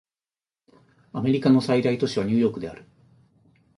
[1.13, 2.85] アメリカの最大都市はニューヨークである